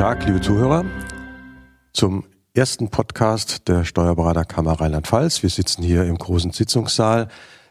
Tag, 0.00 0.24
liebe 0.24 0.40
Zuhörer, 0.40 0.86
zum 1.92 2.24
ersten 2.54 2.88
Podcast 2.88 3.68
der 3.68 3.84
Steuerberaterkammer 3.84 4.80
Rheinland-Pfalz. 4.80 5.42
Wir 5.42 5.50
sitzen 5.50 5.82
hier 5.82 6.04
im 6.04 6.16
großen 6.16 6.52
Sitzungssaal 6.52 7.28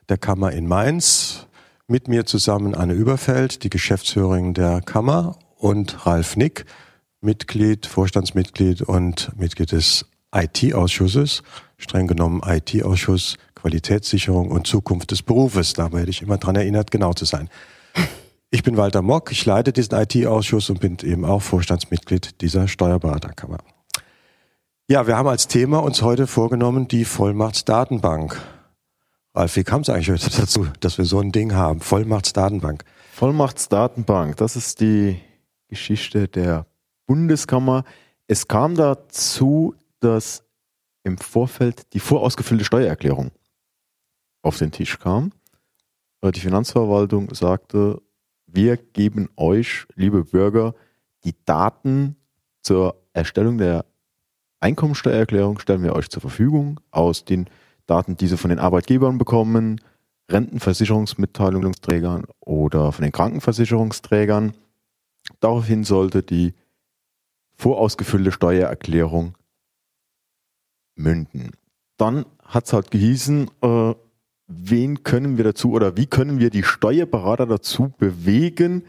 der 0.09 0.19
Kammer 0.19 0.51
in 0.51 0.67
Mainz. 0.67 1.47
Mit 1.87 2.07
mir 2.07 2.27
zusammen 2.27 2.75
Anne 2.75 2.93
Überfeld, 2.93 3.63
die 3.63 3.71
Geschäftsführerin 3.71 4.53
der 4.53 4.81
Kammer, 4.81 5.39
und 5.57 6.05
Ralf 6.05 6.35
Nick, 6.37 6.65
Mitglied, 7.19 7.87
Vorstandsmitglied 7.87 8.83
und 8.83 9.31
Mitglied 9.35 9.71
des 9.71 10.05
IT-Ausschusses, 10.31 11.41
streng 11.79 12.05
genommen 12.05 12.43
IT-Ausschuss, 12.45 13.37
Qualitätssicherung 13.55 14.51
und 14.51 14.67
Zukunft 14.67 15.09
des 15.09 15.23
Berufes. 15.23 15.73
Da 15.73 15.91
werde 15.93 16.11
ich 16.11 16.21
immer 16.21 16.37
dran 16.37 16.55
erinnert, 16.55 16.91
genau 16.91 17.13
zu 17.13 17.25
sein. 17.25 17.49
Ich 18.51 18.63
bin 18.63 18.77
Walter 18.77 19.03
Mock, 19.03 19.31
ich 19.31 19.45
leite 19.45 19.71
diesen 19.71 19.93
IT-Ausschuss 19.93 20.71
und 20.71 20.79
bin 20.79 20.97
eben 21.03 21.23
auch 21.23 21.41
Vorstandsmitglied 21.43 22.41
dieser 22.41 22.67
Steuerberaterkammer. 22.67 23.59
Ja, 24.87 25.05
wir 25.05 25.17
haben 25.17 25.27
als 25.27 25.47
Thema 25.47 25.83
uns 25.83 26.01
heute 26.01 26.25
vorgenommen 26.25 26.87
die 26.87 27.05
Vollmachtsdatenbank. 27.05 28.41
Ralf, 29.35 29.55
wie 29.55 29.63
kam 29.63 29.81
es 29.81 29.89
eigentlich 29.89 30.35
dazu, 30.35 30.65
dass 30.79 30.97
wir 30.97 31.05
so 31.05 31.19
ein 31.19 31.31
Ding 31.31 31.53
haben? 31.53 31.79
Vollmachtsdatenbank. 31.79 32.85
Vollmachtsdatenbank, 33.11 34.37
das 34.37 34.55
ist 34.55 34.81
die 34.81 35.19
Geschichte 35.67 36.27
der 36.27 36.65
Bundeskammer. 37.05 37.83
Es 38.25 38.47
kam 38.47 38.73
dazu, 38.73 39.75
dass 39.99 40.43
im 41.03 41.19
Vorfeld 41.19 41.93
die 41.93 41.99
vorausgefüllte 41.99 42.65
Steuererklärung 42.65 43.29
auf 44.41 44.57
den 44.57 44.71
Tisch 44.71 44.97
kam. 44.97 45.33
Die 46.23 46.39
Finanzverwaltung 46.39 47.31
sagte, 47.35 48.01
wir 48.51 48.77
geben 48.77 49.29
euch, 49.35 49.85
liebe 49.95 50.23
Bürger, 50.23 50.75
die 51.23 51.35
Daten 51.45 52.15
zur 52.61 52.95
Erstellung 53.13 53.57
der 53.57 53.85
Einkommensteuererklärung 54.59 55.59
stellen 55.59 55.83
wir 55.83 55.95
euch 55.95 56.09
zur 56.09 56.21
Verfügung 56.21 56.79
aus 56.91 57.25
den 57.25 57.49
Daten, 57.85 58.17
die 58.17 58.27
sie 58.27 58.37
von 58.37 58.49
den 58.49 58.59
Arbeitgebern 58.59 59.17
bekommen, 59.17 59.81
Rentenversicherungsmitteilungsträgern 60.29 62.25
oder 62.39 62.91
von 62.91 63.03
den 63.03 63.11
Krankenversicherungsträgern. 63.11 64.53
Daraufhin 65.39 65.83
sollte 65.83 66.23
die 66.23 66.53
vorausgefüllte 67.55 68.31
Steuererklärung 68.31 69.35
münden. 70.95 71.51
Dann 71.97 72.25
hat 72.43 72.65
es 72.65 72.73
halt 72.73 72.91
gehießen, 72.91 73.49
äh, 73.61 73.95
wen 74.49 75.03
können 75.03 75.37
wir 75.37 75.43
dazu 75.43 75.71
oder 75.71 75.95
wie 75.95 76.07
können 76.07 76.39
wir 76.39 76.49
die 76.49 76.63
Steuerberater 76.63 77.45
dazu 77.45 77.93
bewegen, 77.97 78.83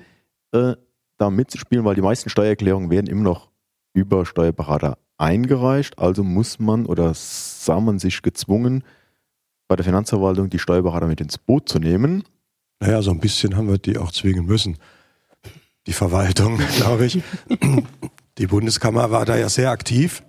äh, 0.52 0.74
da 1.18 1.30
mitzuspielen, 1.30 1.84
weil 1.84 1.94
die 1.94 2.00
meisten 2.00 2.30
Steuererklärungen 2.30 2.90
werden 2.90 3.06
immer 3.06 3.22
noch 3.22 3.50
über 3.92 4.24
Steuerberater 4.24 4.96
eingereicht. 5.18 5.98
Also 5.98 6.24
muss 6.24 6.58
man 6.58 6.86
oder 6.86 7.12
sah 7.14 7.78
man 7.78 7.98
sich 7.98 8.22
gezwungen, 8.22 8.84
bei 9.68 9.76
der 9.76 9.84
Finanzverwaltung 9.84 10.48
die 10.48 10.58
Steuerberater 10.58 11.06
mit 11.06 11.20
ins 11.20 11.36
Boot 11.36 11.68
zu 11.68 11.78
nehmen. 11.78 12.24
Naja, 12.80 13.02
so 13.02 13.10
ein 13.10 13.20
bisschen 13.20 13.56
haben 13.56 13.68
wir 13.68 13.78
die 13.78 13.98
auch 13.98 14.10
zwingen 14.10 14.46
müssen. 14.46 14.78
Die 15.86 15.92
Verwaltung, 15.92 16.58
glaube 16.76 17.04
ich. 17.04 17.22
Die 18.38 18.46
Bundeskammer 18.46 19.10
war 19.10 19.26
da 19.26 19.36
ja 19.36 19.50
sehr 19.50 19.70
aktiv 19.70 20.22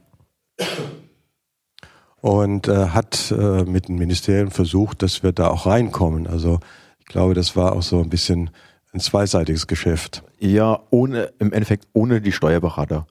und 2.21 2.67
äh, 2.67 2.87
hat 2.87 3.31
äh, 3.31 3.63
mit 3.63 3.87
dem 3.87 3.95
Ministerium 3.95 4.51
versucht, 4.51 5.01
dass 5.01 5.23
wir 5.23 5.31
da 5.31 5.49
auch 5.49 5.65
reinkommen. 5.65 6.27
Also 6.27 6.59
ich 6.99 7.05
glaube, 7.05 7.33
das 7.33 7.55
war 7.55 7.73
auch 7.73 7.81
so 7.81 7.99
ein 7.99 8.09
bisschen 8.09 8.51
ein 8.93 8.99
zweiseitiges 8.99 9.67
Geschäft. 9.67 10.23
Ja, 10.39 10.81
ohne 10.91 11.33
im 11.39 11.51
Endeffekt 11.51 11.87
ohne 11.93 12.21
die 12.21 12.31
Steuerberater 12.31 13.07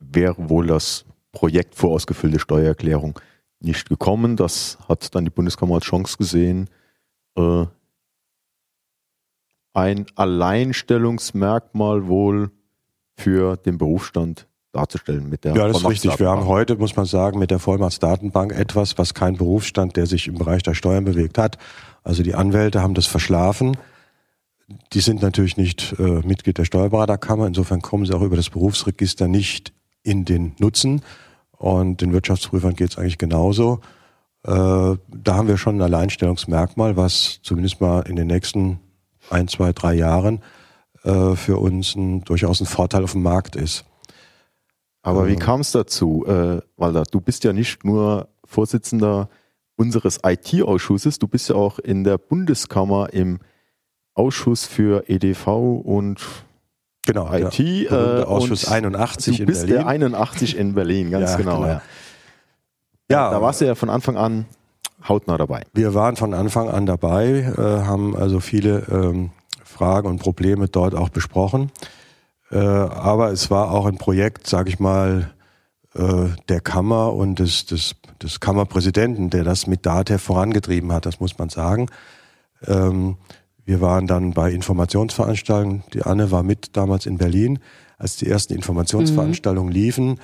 wäre 0.00 0.48
wohl 0.48 0.66
das 0.66 1.04
Projekt 1.32 1.74
vorausgefüllte 1.74 2.38
Steuererklärung 2.38 3.18
nicht 3.60 3.88
gekommen. 3.88 4.36
Das 4.36 4.78
hat 4.88 5.14
dann 5.14 5.24
die 5.24 5.30
Bundeskammer 5.30 5.76
als 5.76 5.84
Chance 5.84 6.16
gesehen, 6.16 6.68
äh, 7.36 7.66
ein 9.72 10.06
Alleinstellungsmerkmal 10.14 12.06
wohl 12.06 12.50
für 13.16 13.56
den 13.56 13.78
Berufsstand 13.78 14.46
darzustellen 14.74 15.28
mit 15.28 15.44
der 15.44 15.54
Ja, 15.54 15.68
das 15.68 15.78
ist 15.78 15.88
richtig. 15.88 16.18
Wir 16.18 16.28
haben 16.28 16.46
heute, 16.46 16.76
muss 16.76 16.96
man 16.96 17.06
sagen, 17.06 17.38
mit 17.38 17.50
der 17.50 17.58
Vollmachtsdatenbank 17.58 18.52
etwas, 18.52 18.98
was 18.98 19.14
kein 19.14 19.36
Berufsstand, 19.36 19.96
der 19.96 20.06
sich 20.06 20.28
im 20.28 20.34
Bereich 20.34 20.62
der 20.62 20.74
Steuern 20.74 21.04
bewegt 21.04 21.38
hat. 21.38 21.58
Also 22.02 22.22
die 22.22 22.34
Anwälte 22.34 22.82
haben 22.82 22.94
das 22.94 23.06
verschlafen. 23.06 23.76
Die 24.92 25.00
sind 25.00 25.22
natürlich 25.22 25.56
nicht 25.56 25.94
äh, 25.98 26.02
Mitglied 26.26 26.58
der 26.58 26.64
Steuerberaterkammer. 26.64 27.46
Insofern 27.46 27.82
kommen 27.82 28.06
sie 28.06 28.14
auch 28.14 28.22
über 28.22 28.36
das 28.36 28.50
Berufsregister 28.50 29.28
nicht 29.28 29.72
in 30.02 30.24
den 30.24 30.54
Nutzen. 30.58 31.02
Und 31.52 32.00
den 32.00 32.12
Wirtschaftsprüfern 32.12 32.74
geht 32.74 32.90
es 32.90 32.98
eigentlich 32.98 33.18
genauso. 33.18 33.80
Äh, 34.42 34.50
da 34.50 34.98
haben 35.26 35.48
wir 35.48 35.56
schon 35.56 35.76
ein 35.76 35.82
Alleinstellungsmerkmal, 35.82 36.96
was 36.96 37.40
zumindest 37.42 37.80
mal 37.80 38.00
in 38.00 38.16
den 38.16 38.26
nächsten 38.26 38.80
ein, 39.30 39.48
zwei, 39.48 39.72
drei 39.72 39.94
Jahren 39.94 40.42
äh, 41.04 41.34
für 41.36 41.58
uns 41.58 41.94
ein, 41.94 42.24
durchaus 42.24 42.60
ein 42.60 42.66
Vorteil 42.66 43.04
auf 43.04 43.12
dem 43.12 43.22
Markt 43.22 43.56
ist. 43.56 43.84
Aber 45.04 45.28
wie 45.28 45.36
kam 45.36 45.60
es 45.60 45.70
dazu, 45.70 46.24
äh, 46.26 46.60
Walter? 46.76 47.04
Du 47.10 47.20
bist 47.20 47.44
ja 47.44 47.52
nicht 47.52 47.84
nur 47.84 48.28
Vorsitzender 48.44 49.28
unseres 49.76 50.20
IT-Ausschusses, 50.24 51.18
du 51.18 51.28
bist 51.28 51.50
ja 51.50 51.56
auch 51.56 51.78
in 51.78 52.04
der 52.04 52.16
Bundeskammer 52.16 53.12
im 53.12 53.40
Ausschuss 54.14 54.64
für 54.64 55.08
EDV 55.08 55.46
und 55.84 56.20
genau, 57.04 57.30
IT. 57.32 57.58
Der 57.58 58.20
äh, 58.20 58.22
Ausschuss 58.22 58.66
81 58.66 59.40
in 59.40 59.46
Berlin. 59.46 59.46
Du 59.46 59.52
bist 59.52 59.68
der 59.68 59.86
81 59.86 60.56
in 60.56 60.74
Berlin, 60.74 61.10
ganz 61.10 61.30
ja, 61.32 61.36
genau. 61.36 61.56
genau. 61.56 61.66
Ja. 61.66 61.82
ja. 63.10 63.30
Da 63.30 63.42
warst 63.42 63.60
du 63.60 63.66
ja 63.66 63.74
von 63.74 63.90
Anfang 63.90 64.16
an 64.16 64.46
hautnah 65.06 65.36
dabei. 65.36 65.64
Wir 65.74 65.92
waren 65.92 66.16
von 66.16 66.32
Anfang 66.32 66.70
an 66.70 66.86
dabei, 66.86 67.52
äh, 67.58 67.60
haben 67.84 68.16
also 68.16 68.40
viele 68.40 68.86
ähm, 68.90 69.30
Fragen 69.64 70.08
und 70.08 70.18
Probleme 70.18 70.68
dort 70.68 70.94
auch 70.94 71.10
besprochen. 71.10 71.70
Äh, 72.54 72.58
aber 72.58 73.32
es 73.32 73.50
war 73.50 73.72
auch 73.72 73.86
ein 73.86 73.98
Projekt, 73.98 74.46
sage 74.46 74.70
ich 74.70 74.78
mal, 74.78 75.34
äh, 75.94 76.28
der 76.48 76.60
Kammer 76.60 77.12
und 77.12 77.40
des, 77.40 77.66
des, 77.66 77.96
des 78.22 78.38
Kammerpräsidenten, 78.38 79.28
der 79.28 79.42
das 79.42 79.66
mit 79.66 79.84
DATEV 79.84 80.22
vorangetrieben 80.22 80.92
hat, 80.92 81.04
das 81.04 81.18
muss 81.18 81.36
man 81.36 81.48
sagen. 81.48 81.88
Ähm, 82.66 83.16
wir 83.64 83.80
waren 83.80 84.06
dann 84.06 84.32
bei 84.32 84.52
Informationsveranstaltungen. 84.52 85.82
Die 85.94 86.02
Anne 86.02 86.30
war 86.30 86.42
mit 86.44 86.76
damals 86.76 87.06
in 87.06 87.18
Berlin, 87.18 87.58
als 87.98 88.16
die 88.16 88.28
ersten 88.28 88.54
Informationsveranstaltungen 88.54 89.70
mhm. 89.70 89.74
liefen. 89.74 90.20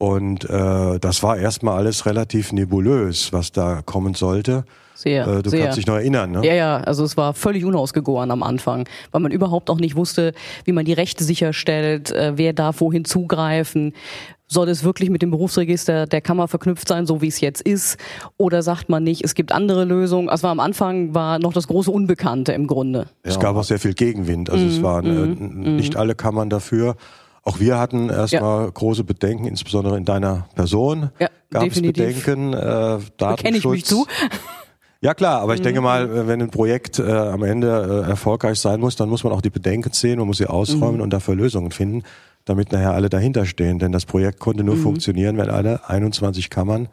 Und 0.00 0.48
äh, 0.48 0.98
das 0.98 1.22
war 1.22 1.36
erstmal 1.36 1.76
alles 1.76 2.06
relativ 2.06 2.52
nebulös, 2.52 3.34
was 3.34 3.52
da 3.52 3.82
kommen 3.84 4.14
sollte. 4.14 4.64
Sehr, 4.94 5.26
äh, 5.28 5.42
du 5.42 5.50
sehr. 5.50 5.64
kannst 5.64 5.76
dich 5.76 5.86
noch 5.86 5.96
erinnern, 5.96 6.30
ne? 6.30 6.40
Ja, 6.42 6.54
ja, 6.54 6.76
also 6.78 7.04
es 7.04 7.18
war 7.18 7.34
völlig 7.34 7.66
unausgegoren 7.66 8.30
am 8.30 8.42
Anfang, 8.42 8.88
weil 9.10 9.20
man 9.20 9.30
überhaupt 9.30 9.68
auch 9.68 9.76
nicht 9.76 9.96
wusste, 9.96 10.32
wie 10.64 10.72
man 10.72 10.86
die 10.86 10.94
Rechte 10.94 11.22
sicherstellt, 11.22 12.12
äh, 12.12 12.32
wer 12.36 12.54
darf 12.54 12.80
wohin 12.80 13.04
zugreifen. 13.04 13.92
Soll 14.46 14.70
es 14.70 14.84
wirklich 14.84 15.10
mit 15.10 15.20
dem 15.20 15.30
Berufsregister 15.32 16.06
der 16.06 16.22
Kammer 16.22 16.48
verknüpft 16.48 16.88
sein, 16.88 17.04
so 17.04 17.20
wie 17.20 17.28
es 17.28 17.42
jetzt 17.42 17.60
ist? 17.60 17.98
Oder 18.38 18.62
sagt 18.62 18.88
man 18.88 19.04
nicht, 19.04 19.22
es 19.22 19.34
gibt 19.34 19.52
andere 19.52 19.84
Lösungen? 19.84 20.30
Also 20.30 20.48
am 20.48 20.60
Anfang 20.60 21.14
war 21.14 21.38
noch 21.38 21.52
das 21.52 21.68
große 21.68 21.90
Unbekannte 21.90 22.52
im 22.52 22.66
Grunde. 22.66 23.06
Es 23.22 23.34
ja. 23.34 23.40
gab 23.42 23.56
auch 23.56 23.64
sehr 23.64 23.78
viel 23.78 23.92
Gegenwind. 23.92 24.48
Also 24.48 24.64
mm, 24.64 24.68
es 24.68 24.82
waren 24.82 25.04
äh, 25.06 25.26
mm, 25.44 25.76
nicht 25.76 25.96
alle 25.96 26.14
Kammern 26.14 26.48
dafür. 26.48 26.96
Auch 27.42 27.58
wir 27.58 27.78
hatten 27.78 28.10
erstmal 28.10 28.64
ja. 28.64 28.70
große 28.70 29.04
Bedenken, 29.04 29.46
insbesondere 29.46 29.96
in 29.96 30.04
deiner 30.04 30.46
Person. 30.54 31.10
Ja, 31.18 31.28
gab 31.50 31.64
definitiv. 31.64 32.18
es 32.18 32.24
Bedenken, 32.24 32.52
äh, 32.52 32.98
Datenschutz. 33.16 33.42
Kenne 33.42 33.56
ich 33.56 33.64
mich 33.64 33.84
zu. 33.84 34.06
Ja 35.02 35.14
klar, 35.14 35.40
aber 35.40 35.54
ich 35.54 35.60
mhm. 35.60 35.64
denke 35.64 35.80
mal, 35.80 36.28
wenn 36.28 36.42
ein 36.42 36.50
Projekt 36.50 36.98
äh, 36.98 37.10
am 37.10 37.42
Ende 37.42 38.04
äh, 38.04 38.10
erfolgreich 38.10 38.58
sein 38.60 38.80
muss, 38.80 38.96
dann 38.96 39.08
muss 39.08 39.24
man 39.24 39.32
auch 39.32 39.40
die 39.40 39.48
Bedenken 39.48 39.94
sehen, 39.94 40.18
man 40.18 40.26
muss 40.26 40.36
sie 40.36 40.46
ausräumen 40.46 40.96
mhm. 40.96 41.00
und 41.00 41.10
dafür 41.10 41.34
Lösungen 41.34 41.70
finden, 41.70 42.02
damit 42.44 42.70
nachher 42.70 42.92
alle 42.92 43.08
dahinter 43.08 43.46
stehen. 43.46 43.78
Denn 43.78 43.92
das 43.92 44.04
Projekt 44.04 44.40
konnte 44.40 44.62
nur 44.62 44.76
mhm. 44.76 44.82
funktionieren, 44.82 45.38
wenn 45.38 45.48
alle 45.48 45.88
21 45.88 46.50
Kammern 46.50 46.88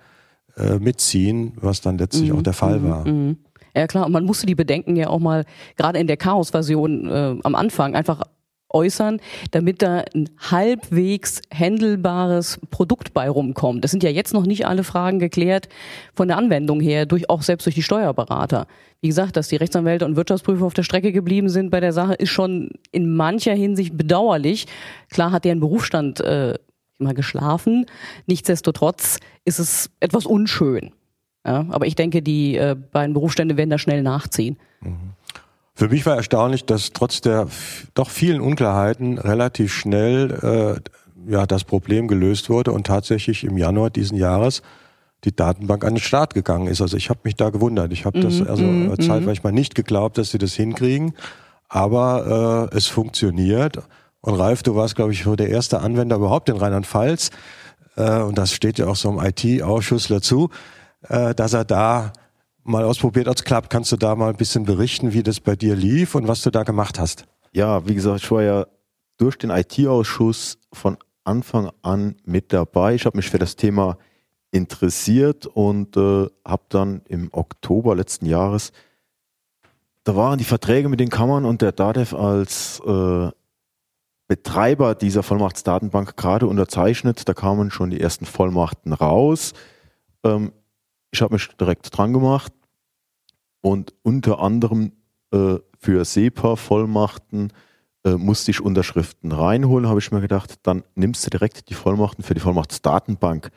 äh, 0.56 0.80
mitziehen, 0.80 1.52
was 1.60 1.82
dann 1.82 1.98
letztlich 1.98 2.32
auch 2.32 2.42
der 2.42 2.54
Fall 2.54 2.80
mhm. 2.80 2.90
war. 2.90 3.06
Mhm. 3.06 3.38
Ja 3.76 3.88
klar, 3.88 4.06
und 4.06 4.14
man 4.14 4.24
musste 4.24 4.46
die 4.46 4.56
Bedenken 4.56 4.96
ja 4.96 5.10
auch 5.10 5.20
mal 5.20 5.44
gerade 5.76 6.00
in 6.00 6.08
der 6.08 6.18
Chaos-Version 6.18 7.10
äh, 7.10 7.36
am 7.44 7.56
Anfang 7.56 7.94
einfach 7.94 8.24
äußern, 8.78 9.20
damit 9.52 9.82
da 9.82 10.04
ein 10.14 10.30
halbwegs 10.38 11.42
händelbares 11.50 12.60
Produkt 12.70 13.14
bei 13.14 13.30
rumkommt. 13.30 13.84
Das 13.84 13.92
sind 13.92 14.04
ja 14.04 14.10
jetzt 14.10 14.34
noch 14.34 14.46
nicht 14.46 14.68
alle 14.68 14.84
Fragen 14.84 15.18
geklärt 15.20 15.68
von 16.14 16.28
der 16.28 16.38
Anwendung 16.38 16.80
her, 16.80 17.06
durch, 17.06 17.30
auch 17.30 17.42
selbst 17.42 17.66
durch 17.66 17.76
die 17.76 17.84
Steuerberater. 17.84 18.68
Wie 19.02 19.08
gesagt, 19.08 19.36
dass 19.36 19.48
die 19.48 19.56
Rechtsanwälte 19.56 20.06
und 20.06 20.16
Wirtschaftsprüfer 20.16 20.66
auf 20.66 20.74
der 20.74 20.84
Strecke 20.84 21.12
geblieben 21.12 21.50
sind 21.50 21.72
bei 21.72 21.80
der 21.80 21.94
Sache, 21.94 22.14
ist 22.14 22.30
schon 22.30 22.70
in 22.92 23.16
mancher 23.16 23.54
Hinsicht 23.54 23.98
bedauerlich. 23.98 24.68
Klar 25.10 25.32
hat 25.32 25.46
deren 25.46 25.60
Berufsstand 25.60 26.20
äh, 26.20 26.54
immer 27.00 27.14
geschlafen. 27.14 27.86
Nichtsdestotrotz 28.26 29.18
ist 29.46 29.60
es 29.60 29.90
etwas 30.00 30.26
unschön. 30.26 30.92
Ja, 31.46 31.66
aber 31.70 31.88
ich 31.88 31.96
denke, 31.96 32.22
die 32.22 32.58
äh, 32.58 32.76
beiden 32.76 33.14
Berufsstände 33.14 33.56
werden 33.56 33.70
da 33.70 33.78
schnell 33.78 34.04
nachziehen. 34.04 34.58
Mhm. 34.82 35.14
Für 35.78 35.90
mich 35.90 36.08
war 36.08 36.16
erstaunlich, 36.16 36.66
dass 36.66 36.92
trotz 36.92 37.22
der 37.22 37.48
doch 37.94 38.10
vielen 38.10 38.42
Unklarheiten 38.42 39.20
relativ 39.20 39.72
schnell 39.72 40.80
äh, 40.82 41.32
ja 41.32 41.46
das 41.46 41.66
Problem 41.66 42.08
gelöst 42.08 42.50
wurde 42.50 42.72
und 42.72 42.88
tatsächlich 42.88 43.44
im 43.44 43.60
Januar 43.60 43.92
diesen 43.92 44.18
Jahres 44.18 44.64
die 45.24 45.36
Datenbank 45.36 45.86
an 45.86 45.94
den 45.94 46.02
Start 46.02 46.34
gegangen 46.34 46.66
ist. 46.66 46.82
Also 46.82 46.98
ich 46.98 47.12
habe 47.12 47.20
mich 47.26 47.36
da 47.36 47.52
gewundert. 47.52 47.94
Ich 47.94 48.06
habe 48.06 48.20
das 48.20 48.40
Mhm, 48.40 48.48
also 48.48 48.64
mhm, 48.64 48.92
äh, 48.92 48.98
zeitweilig 48.98 49.44
mal 49.44 49.54
nicht 49.54 49.76
geglaubt, 49.76 50.18
dass 50.18 50.32
sie 50.32 50.40
das 50.40 50.56
hinkriegen. 50.56 51.14
Aber 51.70 52.70
äh, 52.74 52.76
es 52.76 52.88
funktioniert. 52.88 53.78
Und 54.22 54.34
Ralf, 54.34 54.64
du 54.64 54.76
warst, 54.76 54.96
glaube 54.96 55.12
ich, 55.12 55.26
der 55.26 55.50
erste 55.50 55.82
Anwender 55.82 56.16
überhaupt 56.16 56.50
in 56.50 56.58
Rheinland-Pfalz. 56.58 57.30
Äh, 57.98 58.22
und 58.22 58.36
das 58.36 58.52
steht 58.52 58.80
ja 58.80 58.88
auch 58.88 58.96
so 58.96 59.12
im 59.12 59.20
IT-Ausschuss 59.20 60.08
dazu, 60.08 60.50
äh, 61.08 61.36
dass 61.36 61.54
er 61.54 61.66
da 61.66 62.14
mal 62.68 62.84
ausprobiert 62.84 63.28
hat. 63.28 63.46
Klappt. 63.46 63.70
Kannst 63.70 63.92
du 63.92 63.96
da 63.96 64.16
mal 64.16 64.30
ein 64.30 64.38
bisschen 64.38 64.64
berichten, 64.66 65.14
wie 65.14 65.24
das 65.24 65.40
bei 65.40 65.56
dir 65.56 65.76
lief 65.76 66.16
und 66.16 66.28
was 66.28 66.42
du 66.42 66.52
da 66.52 66.64
gemacht 66.64 67.00
hast? 67.00 67.26
Ja, 67.52 67.88
wie 67.88 67.96
gesagt, 67.96 68.24
ich 68.24 68.32
war 68.32 68.44
ja 68.44 68.68
durch 69.18 69.38
den 69.38 69.50
IT-Ausschuss 69.50 70.60
von 70.74 70.98
Anfang 71.24 71.72
an 71.82 72.16
mit 72.26 72.54
dabei. 72.54 72.96
Ich 72.96 73.06
habe 73.06 73.18
mich 73.18 73.30
für 73.30 73.40
das 73.40 73.56
Thema 73.56 73.98
interessiert 74.52 75.46
und 75.46 75.98
äh, 75.98 76.28
habe 76.46 76.64
dann 76.70 77.02
im 77.08 77.30
Oktober 77.32 77.96
letzten 77.96 78.26
Jahres, 78.26 78.72
da 80.04 80.16
waren 80.16 80.38
die 80.38 80.46
Verträge 80.46 80.88
mit 80.88 81.02
den 81.02 81.10
Kammern 81.10 81.44
und 81.44 81.62
der 81.62 81.74
DATEV 81.74 82.14
als 82.14 82.82
äh, 82.86 83.30
Betreiber 84.30 84.96
dieser 84.96 85.24
Vollmachtsdatenbank 85.24 86.16
gerade 86.16 86.48
unterzeichnet. 86.48 87.28
Da 87.28 87.34
kamen 87.34 87.72
schon 87.72 87.90
die 87.90 88.00
ersten 88.00 88.26
Vollmachten 88.26 88.94
raus. 88.94 89.54
Ähm, 90.24 90.54
ich 91.12 91.22
habe 91.22 91.34
mich 91.34 91.48
direkt 91.58 91.98
dran 91.98 92.14
gemacht 92.14 92.54
und 93.68 93.94
unter 94.02 94.40
anderem 94.40 94.94
äh, 95.34 95.56
für 95.78 96.06
SEPA-Vollmachten 96.06 97.52
äh, 98.06 98.12
musste 98.12 98.52
ich 98.52 98.62
Unterschriften 98.62 99.32
reinholen, 99.32 99.88
habe 99.88 100.00
ich 100.00 100.12
mir 100.12 100.22
gedacht, 100.22 100.56
dann 100.64 100.84
nimmst 100.96 101.26
du 101.26 101.30
direkt 101.30 101.70
die 101.70 101.74
Vollmachten 101.74 102.24
für 102.24 102.34
die 102.34 102.40
Vollmachtsdatenbank 102.40 103.52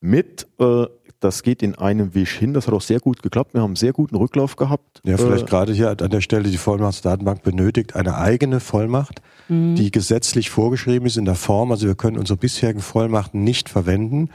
mit. 0.00 0.46
Äh, 0.60 0.86
das 1.20 1.42
geht 1.42 1.62
in 1.62 1.74
einem 1.76 2.14
Wisch 2.14 2.36
hin. 2.36 2.52
Das 2.52 2.66
hat 2.66 2.74
auch 2.74 2.82
sehr 2.82 3.00
gut 3.00 3.22
geklappt. 3.22 3.54
Wir 3.54 3.62
haben 3.62 3.70
einen 3.70 3.76
sehr 3.76 3.94
guten 3.94 4.16
Rücklauf 4.16 4.56
gehabt. 4.56 5.00
Ja, 5.04 5.16
vielleicht 5.16 5.44
Äh, 5.44 5.48
gerade 5.48 5.72
hier 5.72 5.88
an 5.90 6.10
der 6.10 6.20
Stelle 6.20 6.50
die 6.50 6.58
Vollmachtsdatenbank 6.58 7.42
benötigt 7.42 7.96
eine 7.96 8.18
eigene 8.18 8.60
Vollmacht, 8.60 9.22
Mhm. 9.48 9.76
die 9.76 9.90
gesetzlich 9.90 10.50
vorgeschrieben 10.50 11.06
ist 11.06 11.16
in 11.16 11.24
der 11.24 11.34
Form. 11.36 11.70
Also 11.72 11.86
wir 11.86 11.94
können 11.94 12.18
unsere 12.18 12.36
bisherigen 12.36 12.80
Vollmachten 12.80 13.42
nicht 13.42 13.70
verwenden. 13.70 14.28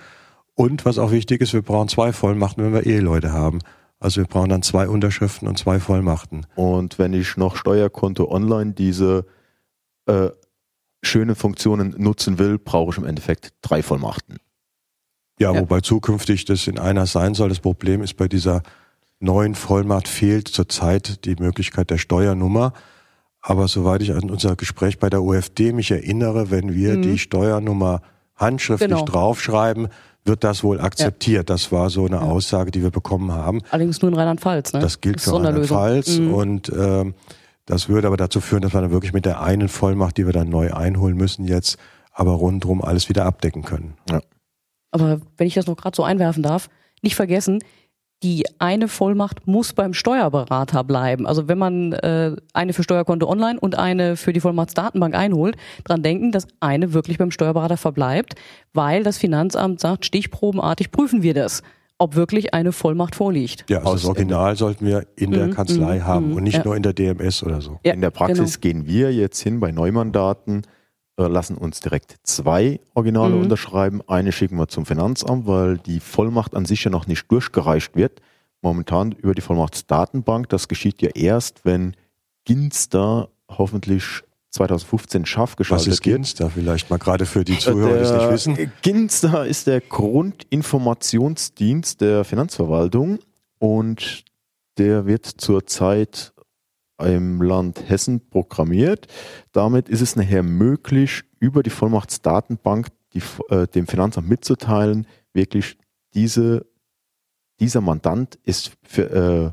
Und 0.55 0.85
was 0.85 0.97
auch 0.97 1.11
wichtig 1.11 1.41
ist, 1.41 1.53
wir 1.53 1.61
brauchen 1.61 1.87
zwei 1.87 2.11
Vollmachten, 2.13 2.63
wenn 2.63 2.73
wir 2.73 2.85
Eheleute 2.87 3.31
haben. 3.31 3.59
Also 3.99 4.21
wir 4.21 4.27
brauchen 4.27 4.49
dann 4.49 4.61
zwei 4.63 4.87
Unterschriften 4.87 5.47
und 5.47 5.57
zwei 5.57 5.79
Vollmachten. 5.79 6.45
Und 6.55 6.97
wenn 6.99 7.13
ich 7.13 7.35
noch 7.37 7.55
Steuerkonto 7.57 8.29
online 8.31 8.73
diese 8.73 9.25
äh, 10.05 10.29
schönen 11.01 11.35
Funktionen 11.35 11.95
nutzen 11.97 12.39
will, 12.39 12.57
brauche 12.57 12.91
ich 12.91 12.97
im 12.97 13.05
Endeffekt 13.05 13.53
drei 13.61 13.83
Vollmachten. 13.83 14.37
Ja, 15.39 15.53
Ja. 15.53 15.59
wobei 15.61 15.81
zukünftig 15.81 16.45
das 16.45 16.67
in 16.67 16.79
einer 16.79 17.05
sein 17.07 17.33
soll. 17.33 17.49
Das 17.49 17.59
Problem 17.59 18.01
ist, 18.01 18.15
bei 18.15 18.27
dieser 18.27 18.61
neuen 19.19 19.55
Vollmacht 19.55 20.07
fehlt 20.07 20.47
zurzeit 20.47 21.25
die 21.25 21.35
Möglichkeit 21.35 21.89
der 21.89 21.97
Steuernummer. 21.97 22.73
Aber 23.41 23.67
soweit 23.69 24.01
ich 24.01 24.13
an 24.13 24.29
unser 24.29 24.55
Gespräch 24.55 24.99
bei 24.99 25.09
der 25.09 25.21
UFD 25.23 25.71
mich 25.73 25.91
erinnere, 25.91 26.51
wenn 26.51 26.73
wir 26.73 26.97
Mhm. 26.97 27.01
die 27.03 27.17
Steuernummer 27.17 28.01
handschriftlich 28.39 28.89
Genau. 28.89 29.05
draufschreiben, 29.05 29.89
wird 30.25 30.43
das 30.43 30.63
wohl 30.63 30.79
akzeptiert. 30.81 31.49
Das 31.49 31.71
war 31.71 31.89
so 31.89 32.05
eine 32.05 32.21
Aussage, 32.21 32.71
die 32.71 32.81
wir 32.81 32.91
bekommen 32.91 33.31
haben. 33.31 33.61
Allerdings 33.69 34.01
nur 34.01 34.11
in 34.11 34.17
Rheinland-Pfalz. 34.17 34.73
Ne? 34.73 34.79
Das 34.79 35.01
gilt 35.01 35.17
ist 35.17 35.25
für. 35.25 35.35
Rheinland-Pfalz 35.35 36.17
Mhm. 36.19 36.33
und 36.33 36.69
ähm, 36.75 37.13
das 37.65 37.87
würde 37.89 38.07
aber 38.07 38.17
dazu 38.17 38.41
führen, 38.41 38.61
dass 38.63 38.73
wir 38.73 38.81
dann 38.81 38.91
wirklich 38.91 39.13
mit 39.13 39.25
der 39.25 39.41
einen 39.41 39.67
Vollmacht, 39.69 40.17
die 40.17 40.25
wir 40.25 40.33
dann 40.33 40.49
neu 40.49 40.73
einholen 40.73 41.15
müssen, 41.15 41.45
jetzt 41.45 41.77
aber 42.11 42.31
rundherum 42.33 42.81
alles 42.81 43.09
wieder 43.09 43.25
abdecken 43.25 43.63
können. 43.63 43.93
Aber 44.91 45.21
wenn 45.37 45.47
ich 45.47 45.53
das 45.53 45.67
noch 45.67 45.77
gerade 45.77 45.95
so 45.95 46.03
einwerfen 46.03 46.41
darf, 46.43 46.69
nicht 47.01 47.15
vergessen, 47.15 47.59
die 48.21 48.43
eine 48.59 48.87
Vollmacht 48.87 49.47
muss 49.47 49.73
beim 49.73 49.93
Steuerberater 49.93 50.83
bleiben. 50.83 51.25
Also 51.25 51.47
wenn 51.47 51.57
man 51.57 51.93
äh, 51.93 52.35
eine 52.53 52.73
für 52.73 52.83
Steuerkonto 52.83 53.29
online 53.29 53.59
und 53.59 53.77
eine 53.77 54.17
für 54.17 54.33
die 54.33 54.41
Vollmachtsdatenbank 54.41 55.15
einholt, 55.15 55.55
dran 55.85 56.03
denken, 56.03 56.31
dass 56.31 56.47
eine 56.59 56.93
wirklich 56.93 57.17
beim 57.17 57.31
Steuerberater 57.31 57.77
verbleibt, 57.77 58.35
weil 58.73 59.03
das 59.03 59.17
Finanzamt 59.17 59.79
sagt, 59.79 60.05
stichprobenartig 60.05 60.91
prüfen 60.91 61.23
wir 61.23 61.33
das, 61.33 61.63
ob 61.97 62.15
wirklich 62.15 62.53
eine 62.53 62.73
Vollmacht 62.73 63.15
vorliegt. 63.15 63.65
Ja, 63.69 63.79
also 63.79 63.93
das 63.93 64.05
Original 64.05 64.55
sollten 64.57 64.85
wir 64.85 65.05
in 65.15 65.31
der 65.31 65.47
Mhm, 65.47 65.51
Kanzlei 65.53 65.99
mhm, 65.99 66.05
haben 66.05 66.29
mhm, 66.31 66.35
und 66.35 66.43
nicht 66.43 66.57
ja. 66.57 66.63
nur 66.65 66.75
in 66.75 66.83
der 66.83 66.93
DMS 66.93 67.43
oder 67.43 67.61
so. 67.61 67.79
Ja, 67.85 67.93
In 67.93 68.01
der 68.01 68.11
Praxis 68.11 68.59
gehen 68.59 68.85
wir 68.85 69.13
jetzt 69.13 69.39
hin 69.41 69.59
bei 69.61 69.71
Neumandaten, 69.71 70.63
lassen 71.27 71.57
uns 71.57 71.79
direkt 71.79 72.15
zwei 72.23 72.79
Originale 72.93 73.35
Mhm. 73.35 73.41
unterschreiben. 73.43 74.01
Eine 74.07 74.31
schicken 74.31 74.57
wir 74.57 74.67
zum 74.67 74.85
Finanzamt, 74.85 75.47
weil 75.47 75.77
die 75.77 75.99
Vollmacht 75.99 76.55
an 76.55 76.65
sich 76.65 76.83
ja 76.83 76.91
noch 76.91 77.07
nicht 77.07 77.29
durchgereicht 77.31 77.95
wird. 77.95 78.21
Momentan 78.61 79.11
über 79.13 79.33
die 79.35 79.41
Vollmachtsdatenbank. 79.41 80.49
Das 80.49 80.67
geschieht 80.67 81.01
ja 81.01 81.09
erst, 81.15 81.65
wenn 81.65 81.95
Ginster 82.45 83.29
hoffentlich 83.49 84.21
2015 84.51 85.25
scharf 85.25 85.51
Was 85.51 85.57
geschaltet 85.57 85.87
ist 85.93 86.05
wird. 86.05 86.15
Ginster 86.17 86.49
vielleicht 86.49 86.89
mal 86.89 86.97
gerade 86.97 87.25
für 87.25 87.43
die 87.43 87.57
Zuhörer, 87.59 87.97
die 87.97 88.03
es 88.03 88.11
nicht 88.11 88.29
wissen? 88.31 88.71
Ginster 88.81 89.45
ist 89.45 89.67
der 89.67 89.81
Grundinformationsdienst 89.81 92.01
der 92.01 92.23
Finanzverwaltung 92.23 93.19
und 93.59 94.23
der 94.77 95.05
wird 95.05 95.25
zurzeit 95.25 96.33
im 97.01 97.41
Land 97.41 97.89
Hessen 97.89 98.29
programmiert. 98.29 99.07
Damit 99.51 99.89
ist 99.89 100.01
es 100.01 100.15
nachher 100.15 100.43
möglich, 100.43 101.23
über 101.39 101.63
die 101.63 101.69
Vollmachtsdatenbank 101.69 102.87
die, 103.13 103.21
äh, 103.49 103.67
dem 103.67 103.87
Finanzamt 103.87 104.27
mitzuteilen, 104.29 105.07
wirklich 105.33 105.77
diese, 106.13 106.65
dieser 107.59 107.81
Mandant 107.81 108.37
ist 108.43 108.71
für, 108.83 109.09
äh, 109.11 109.51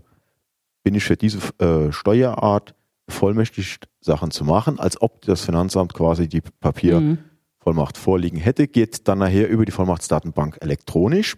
bin 0.82 0.94
ich 0.94 1.04
für 1.04 1.16
diese 1.16 1.38
äh, 1.58 1.92
Steuerart 1.92 2.74
bevollmächtigt, 3.06 3.88
Sachen 4.00 4.30
zu 4.30 4.44
machen, 4.44 4.78
als 4.78 5.00
ob 5.00 5.22
das 5.22 5.42
Finanzamt 5.44 5.94
quasi 5.94 6.28
die 6.28 6.40
Papier 6.40 7.00
Mhm. 7.00 7.18
Vollmacht 7.58 7.96
vorliegen 7.98 8.38
hätte, 8.38 8.68
geht 8.68 9.08
dann 9.08 9.18
nachher 9.18 9.48
über 9.48 9.64
die 9.64 9.72
Vollmachtsdatenbank 9.72 10.58
elektronisch. 10.60 11.36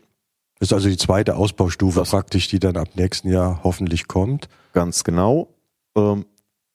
Das 0.58 0.68
ist 0.68 0.72
also 0.74 0.88
die 0.90 0.96
zweite 0.98 1.36
Ausbaustufe 1.36 2.00
Das- 2.00 2.10
praktisch, 2.10 2.48
die 2.48 2.58
dann 2.58 2.76
ab 2.76 2.88
nächsten 2.96 3.30
Jahr 3.30 3.60
hoffentlich 3.64 4.08
kommt. 4.08 4.48
Ganz 4.74 5.04
genau. 5.04 5.54
Ähm, 5.98 6.26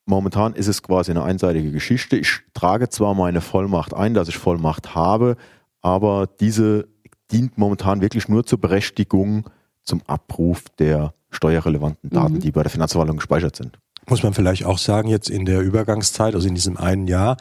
momentan 0.06 0.54
ist 0.54 0.68
es 0.68 0.82
quasi 0.82 1.10
eine 1.10 1.22
einseitige 1.22 1.72
Geschichte. 1.72 2.16
Ich 2.16 2.40
trage 2.52 2.88
zwar 2.88 3.14
meine 3.14 3.40
Vollmacht 3.40 3.94
ein, 3.94 4.14
dass 4.14 4.28
ich 4.28 4.36
Vollmacht 4.36 4.94
habe, 4.94 5.36
aber 5.80 6.26
diese 6.40 6.88
dient 7.32 7.56
momentan 7.58 8.00
wirklich 8.00 8.28
nur 8.28 8.44
zur 8.44 8.60
Berechtigung 8.60 9.48
zum 9.82 10.02
Abruf 10.06 10.64
der 10.78 11.14
steuerrelevanten 11.30 12.10
Daten, 12.10 12.34
Mhm. 12.34 12.40
die 12.40 12.52
bei 12.52 12.62
der 12.62 12.70
Finanzverwaltung 12.70 13.16
gespeichert 13.16 13.56
sind. 13.56 13.78
Muss 14.08 14.22
man 14.22 14.34
vielleicht 14.34 14.64
auch 14.64 14.78
sagen, 14.78 15.08
jetzt 15.08 15.30
in 15.30 15.46
der 15.46 15.62
Übergangszeit, 15.62 16.34
also 16.34 16.46
in 16.46 16.54
diesem 16.54 16.76
einen 16.76 17.06
Jahr, 17.06 17.36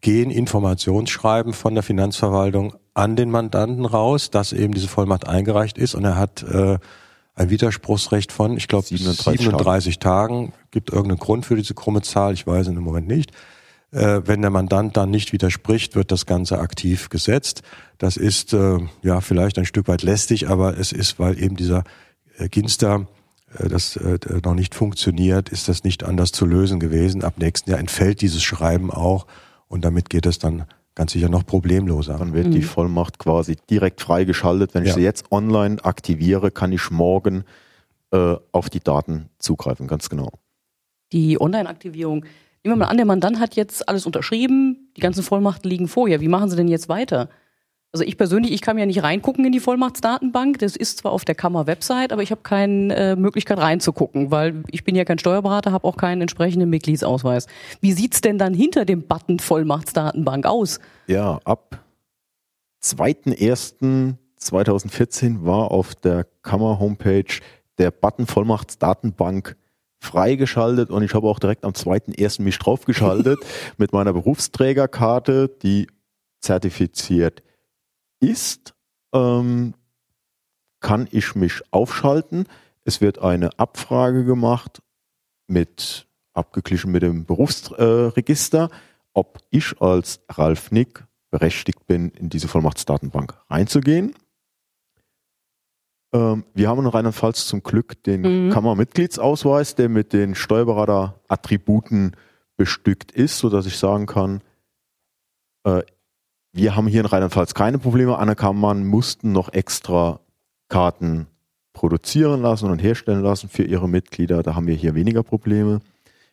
gehen 0.00 0.30
Informationsschreiben 0.30 1.52
von 1.52 1.74
der 1.74 1.82
Finanzverwaltung 1.82 2.74
an 2.94 3.16
den 3.16 3.30
Mandanten 3.30 3.86
raus, 3.86 4.30
dass 4.30 4.52
eben 4.52 4.74
diese 4.74 4.88
Vollmacht 4.88 5.26
eingereicht 5.26 5.78
ist 5.78 5.94
und 5.94 6.04
er 6.04 6.16
hat 6.16 6.42
äh, 6.42 6.78
ein 7.34 7.50
Widerspruchsrecht 7.50 8.30
von, 8.30 8.56
ich 8.56 8.68
glaube, 8.68 8.86
37 8.86 9.40
37, 9.40 9.98
Tagen. 9.98 10.52
Gibt 10.74 10.90
irgendeinen 10.90 11.20
Grund 11.20 11.46
für 11.46 11.54
diese 11.54 11.72
krumme 11.72 12.02
Zahl, 12.02 12.34
ich 12.34 12.48
weiß 12.48 12.66
ihn 12.66 12.76
im 12.76 12.82
Moment 12.82 13.06
nicht. 13.06 13.30
Äh, 13.92 14.22
wenn 14.24 14.42
der 14.42 14.50
Mandant 14.50 14.96
dann 14.96 15.08
nicht 15.08 15.32
widerspricht, 15.32 15.94
wird 15.94 16.10
das 16.10 16.26
Ganze 16.26 16.58
aktiv 16.58 17.10
gesetzt. 17.10 17.62
Das 17.98 18.16
ist 18.16 18.52
äh, 18.52 18.80
ja 19.02 19.20
vielleicht 19.20 19.56
ein 19.56 19.66
Stück 19.66 19.86
weit 19.86 20.02
lästig, 20.02 20.48
aber 20.48 20.76
es 20.76 20.90
ist, 20.90 21.20
weil 21.20 21.40
eben 21.40 21.54
dieser 21.54 21.84
äh, 22.38 22.48
Ginster 22.48 23.06
äh, 23.56 23.68
das 23.68 23.94
äh, 23.94 24.18
noch 24.44 24.56
nicht 24.56 24.74
funktioniert, 24.74 25.48
ist 25.48 25.68
das 25.68 25.84
nicht 25.84 26.02
anders 26.02 26.32
zu 26.32 26.44
lösen 26.44 26.80
gewesen. 26.80 27.22
Ab 27.22 27.34
nächsten 27.36 27.70
Jahr 27.70 27.78
entfällt 27.78 28.20
dieses 28.20 28.42
Schreiben 28.42 28.90
auch 28.90 29.28
und 29.68 29.84
damit 29.84 30.10
geht 30.10 30.26
es 30.26 30.40
dann 30.40 30.64
ganz 30.96 31.12
sicher 31.12 31.28
noch 31.28 31.46
problemloser. 31.46 32.18
Dann 32.18 32.34
wird 32.34 32.52
die 32.52 32.62
Vollmacht 32.62 33.20
quasi 33.20 33.56
direkt 33.70 34.00
freigeschaltet. 34.00 34.74
Wenn 34.74 34.82
ich 34.82 34.88
Ja. 34.88 34.94
sie 34.96 35.02
jetzt 35.02 35.30
online 35.30 35.84
aktiviere, 35.84 36.50
kann 36.50 36.72
ich 36.72 36.90
morgen 36.90 37.44
äh, 38.12 38.34
auf 38.50 38.70
die 38.70 38.80
Daten 38.80 39.28
zugreifen, 39.38 39.86
ganz 39.86 40.08
genau. 40.08 40.32
Die 41.14 41.40
Online-Aktivierung. 41.40 42.26
Nehmen 42.62 42.76
wir 42.76 42.84
mal 42.84 42.90
an, 42.90 42.98
der 42.98 43.06
Mandant 43.06 43.40
hat 43.40 43.56
jetzt 43.56 43.88
alles 43.88 44.04
unterschrieben, 44.04 44.90
die 44.96 45.00
ganzen 45.00 45.22
Vollmachten 45.22 45.70
liegen 45.70 45.88
vorher. 45.88 46.20
Wie 46.20 46.28
machen 46.28 46.50
Sie 46.50 46.56
denn 46.56 46.68
jetzt 46.68 46.90
weiter? 46.90 47.30
Also 47.92 48.04
ich 48.04 48.16
persönlich, 48.16 48.52
ich 48.52 48.60
kann 48.60 48.76
ja 48.76 48.84
nicht 48.86 49.04
reingucken 49.04 49.44
in 49.44 49.52
die 49.52 49.60
Vollmachtsdatenbank. 49.60 50.58
Das 50.58 50.74
ist 50.74 50.98
zwar 50.98 51.12
auf 51.12 51.24
der 51.24 51.36
Kammer-Website, 51.36 52.12
aber 52.12 52.22
ich 52.22 52.32
habe 52.32 52.40
keine 52.42 52.96
äh, 52.96 53.14
Möglichkeit 53.14 53.58
reinzugucken, 53.58 54.32
weil 54.32 54.64
ich 54.72 54.82
bin 54.82 54.96
ja 54.96 55.04
kein 55.04 55.20
Steuerberater, 55.20 55.70
habe 55.70 55.86
auch 55.86 55.96
keinen 55.96 56.20
entsprechenden 56.20 56.68
Mitgliedsausweis. 56.70 57.46
Wie 57.80 57.92
sieht's 57.92 58.20
denn 58.20 58.36
dann 58.36 58.52
hinter 58.52 58.84
dem 58.84 59.02
Button 59.02 59.38
Vollmachtsdatenbank 59.38 60.44
aus? 60.44 60.80
Ja, 61.06 61.38
ab 61.44 61.78
2.1.2014 62.82 65.44
war 65.44 65.70
auf 65.70 65.94
der 65.94 66.26
Kammer-Homepage 66.42 67.38
der 67.78 67.92
Button 67.92 68.26
Vollmachtsdatenbank 68.26 69.54
freigeschaltet 70.04 70.90
und 70.90 71.02
ich 71.02 71.14
habe 71.14 71.26
auch 71.26 71.38
direkt 71.38 71.64
am 71.64 71.72
2.1. 71.72 72.42
mich 72.42 72.58
draufgeschaltet 72.58 73.38
mit 73.76 73.92
meiner 73.92 74.12
Berufsträgerkarte, 74.12 75.48
die 75.62 75.88
zertifiziert 76.40 77.42
ist, 78.20 78.74
ähm, 79.14 79.74
kann 80.80 81.08
ich 81.10 81.34
mich 81.34 81.62
aufschalten. 81.70 82.46
Es 82.84 83.00
wird 83.00 83.18
eine 83.18 83.58
Abfrage 83.58 84.24
gemacht 84.24 84.82
mit 85.46 86.06
abgeglichen 86.34 86.90
mit 86.90 87.02
dem 87.02 87.24
Berufsregister, 87.24 88.68
ob 89.12 89.38
ich 89.50 89.80
als 89.80 90.20
Ralf 90.28 90.70
Nick 90.70 91.04
berechtigt 91.30 91.86
bin, 91.86 92.10
in 92.10 92.28
diese 92.28 92.48
Vollmachtsdatenbank 92.48 93.34
reinzugehen. 93.48 94.14
Ähm, 96.14 96.44
wir 96.54 96.68
haben 96.68 96.80
in 96.80 96.86
Rheinland-Pfalz 96.86 97.46
zum 97.46 97.62
Glück 97.62 98.02
den 98.04 98.46
mhm. 98.46 98.50
Kammermitgliedsausweis, 98.50 99.74
der 99.74 99.88
mit 99.88 100.12
den 100.12 100.34
Steuerberater-Attributen 100.34 102.12
bestückt 102.56 103.10
ist, 103.10 103.38
sodass 103.38 103.66
ich 103.66 103.76
sagen 103.76 104.06
kann, 104.06 104.40
äh, 105.64 105.82
wir 106.52 106.76
haben 106.76 106.86
hier 106.86 107.00
in 107.00 107.06
Rheinland-Pfalz 107.06 107.54
keine 107.54 107.78
Probleme. 107.78 108.16
Anne 108.16 108.36
Kammern 108.36 108.86
mussten 108.86 109.32
noch 109.32 109.52
extra 109.52 110.20
Karten 110.68 111.26
produzieren 111.72 112.42
lassen 112.42 112.70
und 112.70 112.78
herstellen 112.78 113.22
lassen 113.22 113.48
für 113.48 113.64
ihre 113.64 113.88
Mitglieder. 113.88 114.44
Da 114.44 114.54
haben 114.54 114.68
wir 114.68 114.76
hier 114.76 114.94
weniger 114.94 115.24
Probleme. 115.24 115.80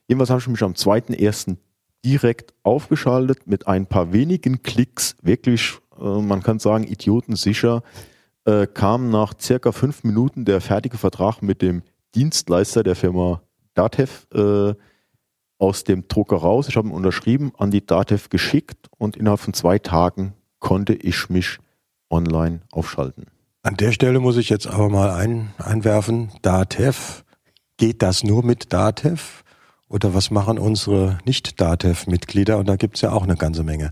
Jedenfalls 0.07 0.29
habe 0.29 0.41
ich 0.41 0.47
mich 0.47 0.61
am 0.61 0.73
2.1. 0.73 1.57
direkt 2.05 2.53
aufgeschaltet 2.61 3.47
mit 3.47 3.65
ein 3.67 3.87
paar 3.87 4.13
wenigen 4.13 4.61
Klicks, 4.61 5.15
wirklich, 5.23 5.79
äh, 5.99 6.21
man 6.21 6.43
kann 6.43 6.59
sagen, 6.59 6.83
idiotensicher, 6.83 7.81
äh, 8.45 8.67
kam 8.67 9.09
nach 9.09 9.33
circa 9.39 9.71
fünf 9.71 10.03
Minuten 10.03 10.45
der 10.45 10.61
fertige 10.61 10.97
Vertrag 10.97 11.41
mit 11.41 11.61
dem 11.61 11.83
Dienstleister 12.15 12.83
der 12.83 12.95
Firma 12.95 13.41
Datev 13.73 14.27
äh, 14.33 14.73
aus 15.57 15.83
dem 15.83 16.07
Drucker 16.07 16.37
raus. 16.37 16.67
Ich 16.67 16.75
habe 16.75 16.87
ihn 16.87 16.93
unterschrieben, 16.93 17.51
an 17.57 17.71
die 17.71 17.85
Datev 17.85 18.29
geschickt 18.29 18.89
und 18.97 19.15
innerhalb 19.15 19.39
von 19.39 19.53
zwei 19.53 19.79
Tagen 19.79 20.33
konnte 20.59 20.93
ich 20.93 21.29
mich 21.29 21.59
online 22.09 22.61
aufschalten. 22.71 23.25
An 23.63 23.77
der 23.77 23.91
Stelle 23.91 24.19
muss 24.19 24.37
ich 24.37 24.49
jetzt 24.49 24.67
aber 24.67 24.89
mal 24.89 25.11
ein, 25.11 25.53
einwerfen, 25.57 26.31
Datev, 26.41 27.23
geht 27.77 28.01
das 28.01 28.23
nur 28.23 28.43
mit 28.43 28.73
Datev? 28.73 29.43
Oder 29.87 30.13
was 30.13 30.31
machen 30.31 30.57
unsere 30.57 31.19
Nicht-Datev-Mitglieder? 31.25 32.57
Und 32.57 32.69
da 32.69 32.75
gibt 32.75 32.95
es 32.95 33.01
ja 33.01 33.11
auch 33.11 33.23
eine 33.23 33.35
ganze 33.35 33.63
Menge. 33.63 33.91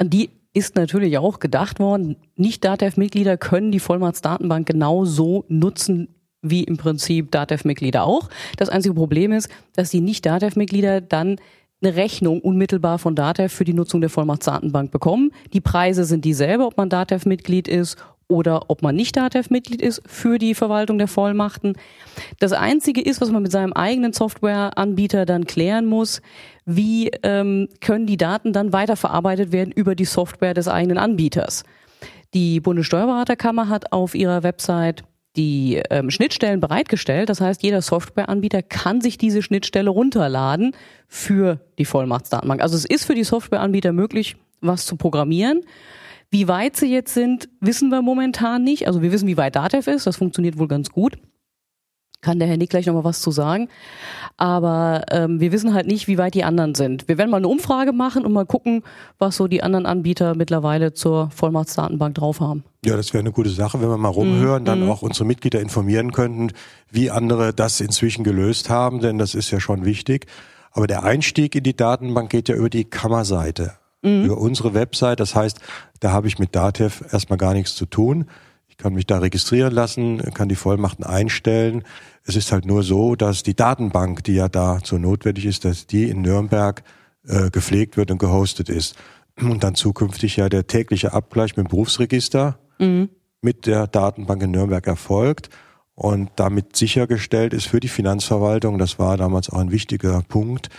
Die 0.00 0.30
ist 0.52 0.76
natürlich 0.76 1.18
auch 1.18 1.38
gedacht 1.38 1.78
worden, 1.78 2.16
Nicht-Datev-Mitglieder 2.36 3.36
können 3.36 3.70
die 3.70 3.80
Vollmachtsdatenbank 3.80 4.66
genauso 4.66 5.44
nutzen 5.48 6.08
wie 6.42 6.64
im 6.64 6.76
Prinzip 6.76 7.30
Datev-Mitglieder 7.30 8.04
auch. 8.04 8.28
Das 8.56 8.68
einzige 8.68 8.94
Problem 8.94 9.32
ist, 9.32 9.48
dass 9.74 9.90
die 9.90 10.00
Nicht-Datev-Mitglieder 10.00 11.00
dann 11.00 11.36
eine 11.82 11.96
Rechnung 11.96 12.40
unmittelbar 12.40 12.98
von 12.98 13.14
Datev 13.14 13.54
für 13.54 13.64
die 13.64 13.74
Nutzung 13.74 14.00
der 14.00 14.10
Vollmachtsdatenbank 14.10 14.90
bekommen. 14.90 15.32
Die 15.52 15.60
Preise 15.60 16.04
sind 16.04 16.24
dieselbe, 16.24 16.66
ob 16.66 16.76
man 16.76 16.90
Datev-Mitglied 16.90 17.68
ist 17.68 17.96
oder 18.30 18.70
ob 18.70 18.82
man 18.82 18.94
nicht 18.94 19.16
DATEV-Mitglied 19.16 19.82
ist 19.82 20.02
für 20.06 20.38
die 20.38 20.54
Verwaltung 20.54 20.98
der 20.98 21.08
Vollmachten. 21.08 21.74
Das 22.38 22.52
Einzige 22.52 23.00
ist, 23.00 23.20
was 23.20 23.30
man 23.30 23.42
mit 23.42 23.52
seinem 23.52 23.72
eigenen 23.72 24.12
Softwareanbieter 24.12 25.26
dann 25.26 25.44
klären 25.44 25.86
muss, 25.86 26.22
wie 26.64 27.10
ähm, 27.22 27.68
können 27.80 28.06
die 28.06 28.16
Daten 28.16 28.52
dann 28.52 28.72
weiterverarbeitet 28.72 29.52
werden 29.52 29.72
über 29.72 29.94
die 29.94 30.04
Software 30.04 30.54
des 30.54 30.68
eigenen 30.68 30.98
Anbieters. 30.98 31.64
Die 32.32 32.60
Bundessteuerberaterkammer 32.60 33.68
hat 33.68 33.92
auf 33.92 34.14
ihrer 34.14 34.42
Website 34.44 35.02
die 35.36 35.80
ähm, 35.90 36.10
Schnittstellen 36.10 36.60
bereitgestellt. 36.60 37.28
Das 37.28 37.40
heißt, 37.40 37.62
jeder 37.62 37.82
Softwareanbieter 37.82 38.62
kann 38.62 39.00
sich 39.00 39.18
diese 39.18 39.42
Schnittstelle 39.42 39.90
runterladen 39.90 40.74
für 41.08 41.60
die 41.78 41.84
Vollmachtsdatenbank. 41.84 42.62
Also 42.62 42.76
es 42.76 42.84
ist 42.84 43.04
für 43.04 43.14
die 43.14 43.24
Softwareanbieter 43.24 43.92
möglich, 43.92 44.36
was 44.60 44.86
zu 44.86 44.96
programmieren. 44.96 45.62
Wie 46.30 46.46
weit 46.46 46.76
sie 46.76 46.86
jetzt 46.86 47.12
sind, 47.12 47.48
wissen 47.60 47.88
wir 47.88 48.02
momentan 48.02 48.62
nicht. 48.62 48.86
Also 48.86 49.02
wir 49.02 49.10
wissen, 49.10 49.26
wie 49.26 49.36
weit 49.36 49.56
Datev 49.56 49.90
ist. 49.90 50.06
Das 50.06 50.16
funktioniert 50.16 50.58
wohl 50.58 50.68
ganz 50.68 50.90
gut. 50.90 51.18
Kann 52.20 52.38
der 52.38 52.46
Herr 52.46 52.58
Nick 52.58 52.70
gleich 52.70 52.86
nochmal 52.86 53.04
was 53.04 53.20
zu 53.20 53.30
sagen. 53.30 53.68
Aber 54.36 55.06
ähm, 55.10 55.40
wir 55.40 55.52
wissen 55.52 55.74
halt 55.74 55.86
nicht, 55.86 56.06
wie 56.06 56.18
weit 56.18 56.34
die 56.34 56.44
anderen 56.44 56.74
sind. 56.74 57.08
Wir 57.08 57.18
werden 57.18 57.30
mal 57.30 57.38
eine 57.38 57.48
Umfrage 57.48 57.92
machen 57.92 58.24
und 58.24 58.32
mal 58.32 58.46
gucken, 58.46 58.82
was 59.18 59.36
so 59.36 59.48
die 59.48 59.62
anderen 59.62 59.86
Anbieter 59.86 60.36
mittlerweile 60.36 60.92
zur 60.92 61.30
Vollmachtsdatenbank 61.30 62.14
drauf 62.14 62.40
haben. 62.40 62.62
Ja, 62.84 62.96
das 62.96 63.12
wäre 63.12 63.20
eine 63.20 63.32
gute 63.32 63.50
Sache, 63.50 63.80
wenn 63.80 63.88
wir 63.88 63.96
mal 63.96 64.08
rumhören, 64.08 64.62
mhm. 64.62 64.66
dann 64.66 64.88
auch 64.88 65.02
unsere 65.02 65.24
Mitglieder 65.24 65.60
informieren 65.60 66.12
könnten, 66.12 66.52
wie 66.90 67.10
andere 67.10 67.54
das 67.54 67.80
inzwischen 67.80 68.22
gelöst 68.22 68.70
haben, 68.70 69.00
denn 69.00 69.18
das 69.18 69.34
ist 69.34 69.50
ja 69.50 69.58
schon 69.58 69.84
wichtig. 69.84 70.26
Aber 70.72 70.86
der 70.86 71.02
Einstieg 71.02 71.56
in 71.56 71.64
die 71.64 71.74
Datenbank 71.74 72.30
geht 72.30 72.48
ja 72.48 72.54
über 72.54 72.70
die 72.70 72.84
Kammerseite 72.84 73.79
mhm. 74.02 74.24
über 74.24 74.38
unsere 74.38 74.74
Website. 74.74 75.20
Das 75.20 75.34
heißt, 75.34 75.60
da 76.00 76.12
habe 76.12 76.28
ich 76.28 76.38
mit 76.38 76.54
Datev 76.54 77.04
erstmal 77.12 77.38
gar 77.38 77.54
nichts 77.54 77.74
zu 77.74 77.86
tun. 77.86 78.26
Ich 78.68 78.76
kann 78.76 78.94
mich 78.94 79.06
da 79.06 79.18
registrieren 79.18 79.72
lassen, 79.72 80.18
kann 80.34 80.48
die 80.48 80.56
Vollmachten 80.56 81.04
einstellen. 81.04 81.84
Es 82.24 82.36
ist 82.36 82.52
halt 82.52 82.64
nur 82.64 82.82
so, 82.82 83.16
dass 83.16 83.42
die 83.42 83.54
Datenbank, 83.54 84.24
die 84.24 84.34
ja 84.34 84.48
dazu 84.48 84.98
notwendig 84.98 85.46
ist, 85.46 85.64
dass 85.64 85.86
die 85.86 86.08
in 86.08 86.22
Nürnberg 86.22 86.82
äh, 87.26 87.50
gepflegt 87.50 87.96
wird 87.96 88.10
und 88.10 88.18
gehostet 88.18 88.68
ist. 88.68 88.96
Und 89.40 89.64
dann 89.64 89.74
zukünftig 89.74 90.36
ja 90.36 90.48
der 90.48 90.66
tägliche 90.66 91.12
Abgleich 91.12 91.56
mit 91.56 91.66
dem 91.66 91.70
Berufsregister 91.70 92.58
mhm. 92.78 93.08
mit 93.40 93.66
der 93.66 93.86
Datenbank 93.86 94.42
in 94.42 94.50
Nürnberg 94.50 94.86
erfolgt 94.86 95.50
und 95.94 96.30
damit 96.36 96.76
sichergestellt 96.76 97.52
ist 97.52 97.66
für 97.66 97.78
die 97.78 97.88
Finanzverwaltung, 97.88 98.78
das 98.78 98.98
war 98.98 99.18
damals 99.18 99.50
auch 99.50 99.58
ein 99.58 99.70
wichtiger 99.70 100.22
Punkt, 100.26 100.70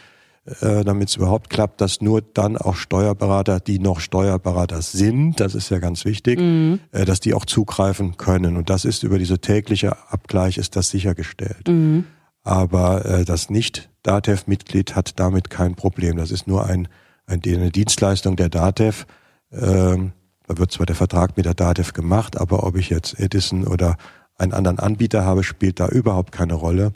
äh, 0.45 0.83
damit 0.83 1.09
es 1.09 1.15
überhaupt 1.17 1.51
klappt, 1.51 1.81
dass 1.81 2.01
nur 2.01 2.21
dann 2.21 2.57
auch 2.57 2.75
Steuerberater, 2.75 3.59
die 3.59 3.77
noch 3.77 3.99
Steuerberater 3.99 4.81
sind, 4.81 5.39
das 5.39 5.53
ist 5.53 5.69
ja 5.69 5.77
ganz 5.77 6.03
wichtig, 6.03 6.39
mhm. 6.39 6.79
äh, 6.91 7.05
dass 7.05 7.19
die 7.19 7.35
auch 7.35 7.45
zugreifen 7.45 8.17
können. 8.17 8.57
Und 8.57 8.69
das 8.71 8.83
ist 8.83 9.03
über 9.03 9.19
diese 9.19 9.39
tägliche 9.39 9.95
Abgleich 10.09 10.57
ist 10.57 10.75
das 10.75 10.89
sichergestellt. 10.89 11.67
Mhm. 11.67 12.05
Aber 12.43 13.05
äh, 13.05 13.23
das 13.23 13.51
Nicht-DATEV-Mitglied 13.51 14.95
hat 14.95 15.19
damit 15.19 15.51
kein 15.51 15.75
Problem. 15.75 16.17
Das 16.17 16.31
ist 16.31 16.47
nur 16.47 16.65
ein, 16.65 16.87
ein 17.27 17.41
eine 17.45 17.69
Dienstleistung 17.69 18.35
der 18.35 18.49
DATEV. 18.49 19.05
Ähm, 19.51 20.13
da 20.47 20.57
wird 20.57 20.71
zwar 20.71 20.87
der 20.87 20.95
Vertrag 20.95 21.37
mit 21.37 21.45
der 21.45 21.53
DATEV 21.53 21.93
gemacht, 21.93 22.39
aber 22.39 22.63
ob 22.65 22.75
ich 22.77 22.89
jetzt 22.89 23.19
Edison 23.19 23.67
oder 23.67 23.95
einen 24.39 24.53
anderen 24.53 24.79
Anbieter 24.79 25.23
habe, 25.23 25.43
spielt 25.43 25.79
da 25.79 25.87
überhaupt 25.87 26.31
keine 26.31 26.55
Rolle. 26.55 26.93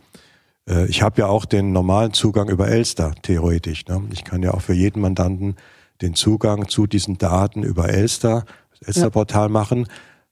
Äh, 0.70 0.88
ich 0.88 1.02
habe 1.02 1.22
ja 1.22 1.28
auch 1.28 1.46
den 1.46 1.72
normalen 1.72 2.14
Zugang 2.14 2.50
über 2.50 2.68
Elster, 2.68 3.14
theoretisch. 3.22 3.86
Ne? 3.88 4.04
Ich 4.12 4.24
kann 4.24 4.44
ja 4.44 4.54
auch 4.54 4.62
für 4.62 4.74
jeden 4.74 5.02
Mandanten 5.02 5.56
den 6.02 6.16
Zugang 6.16 6.68
zu 6.68 6.88
diesen 6.88 7.18
Daten 7.18 7.64
über 7.64 7.90
Elster, 7.90 8.46
das 8.72 8.90
Elster-Portal 8.90 9.48
ja. 9.48 9.50
machen. 9.50 9.88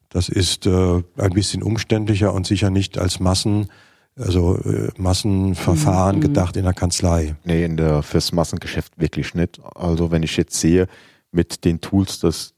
Das 0.10 0.30
ist 0.30 0.68
äh, 0.68 1.02
ein 1.18 1.32
bisschen 1.34 1.64
umständlicher 1.64 2.34
und 2.34 2.46
sicher 2.46 2.70
nicht 2.70 2.98
als 2.98 3.20
Massen, 3.20 3.70
also 4.16 4.58
äh, 4.58 4.90
Massenverfahren 4.98 6.18
mhm. 6.18 6.22
gedacht 6.22 6.58
in 6.58 6.64
der 6.64 6.74
Kanzlei. 6.74 7.36
Nee, 7.46 7.64
in 7.64 7.78
der, 7.78 8.04
fürs 8.04 8.32
Massengeschäft 8.32 9.00
wirklich 9.00 9.34
nicht. 9.34 9.60
Also 9.76 10.12
wenn 10.12 10.24
ich 10.24 10.38
jetzt 10.38 10.60
sehe, 10.60 10.88
mit 11.32 11.66
den 11.66 11.82
Tools, 11.82 12.20
dass 12.20 12.53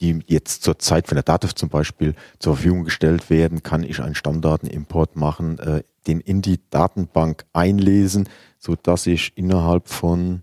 die 0.00 0.20
jetzt 0.26 0.62
zur 0.62 0.78
Zeit, 0.78 1.10
wenn 1.10 1.16
der 1.16 1.22
Dativ 1.22 1.54
zum 1.54 1.68
Beispiel 1.68 2.14
zur 2.38 2.54
Verfügung 2.56 2.84
gestellt 2.84 3.30
werden, 3.30 3.62
kann 3.62 3.84
ich 3.84 4.00
einen 4.00 4.14
Stammdatenimport 4.14 5.16
machen, 5.16 5.58
äh, 5.58 5.82
den 6.06 6.20
in 6.20 6.42
die 6.42 6.60
Datenbank 6.70 7.44
einlesen, 7.52 8.28
so 8.58 8.76
dass 8.76 9.06
ich 9.06 9.36
innerhalb 9.36 9.88
von 9.88 10.42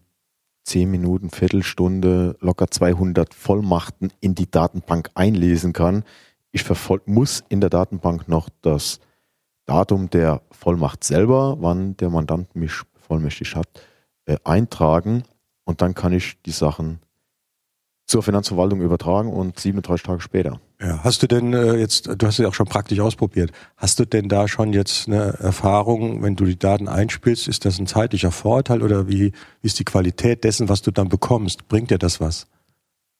zehn 0.63 0.89
Minuten, 0.89 1.29
Viertelstunde 1.29 2.37
locker 2.39 2.69
200 2.69 3.33
Vollmachten 3.33 4.11
in 4.19 4.35
die 4.35 4.49
Datenbank 4.49 5.09
einlesen 5.15 5.73
kann. 5.73 6.03
Ich 6.51 6.65
muss 7.05 7.43
in 7.49 7.61
der 7.61 7.69
Datenbank 7.69 8.27
noch 8.27 8.49
das 8.61 8.99
Datum 9.65 10.09
der 10.09 10.41
Vollmacht 10.51 11.03
selber, 11.03 11.57
wann 11.59 11.95
der 11.97 12.09
Mandant 12.09 12.55
mich 12.55 12.73
vollmächtig 12.95 13.55
hat, 13.55 13.67
äh, 14.25 14.37
eintragen 14.43 15.23
und 15.63 15.81
dann 15.81 15.93
kann 15.93 16.13
ich 16.13 16.41
die 16.43 16.51
Sachen 16.51 16.99
zur 18.05 18.23
Finanzverwaltung 18.23 18.81
übertragen 18.81 19.31
und 19.31 19.59
37 19.59 20.05
Tage 20.05 20.21
später. 20.21 20.59
Ja, 20.81 21.03
hast 21.03 21.23
du 21.23 21.27
denn 21.27 21.53
äh, 21.53 21.75
jetzt, 21.75 22.07
du 22.07 22.25
hast 22.25 22.35
es 22.35 22.43
ja 22.43 22.47
auch 22.47 22.53
schon 22.53 22.65
praktisch 22.65 22.99
ausprobiert, 22.99 23.51
hast 23.77 23.99
du 23.99 24.05
denn 24.05 24.27
da 24.27 24.47
schon 24.47 24.73
jetzt 24.73 25.07
eine 25.07 25.37
Erfahrung, 25.39 26.21
wenn 26.21 26.35
du 26.35 26.45
die 26.45 26.57
Daten 26.57 26.87
einspielst, 26.87 27.47
ist 27.47 27.65
das 27.65 27.79
ein 27.79 27.87
zeitlicher 27.87 28.31
Vorteil 28.31 28.81
oder 28.81 29.07
wie, 29.07 29.31
wie 29.61 29.67
ist 29.67 29.79
die 29.79 29.85
Qualität 29.85 30.43
dessen, 30.43 30.69
was 30.69 30.81
du 30.81 30.91
dann 30.91 31.09
bekommst? 31.09 31.67
Bringt 31.67 31.91
dir 31.91 31.99
das 31.99 32.19
was? 32.19 32.47